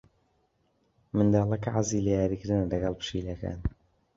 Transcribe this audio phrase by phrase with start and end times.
[1.15, 3.59] منداڵەکە حەزی لە یاریکردنە لەگەڵ پشیلەکان.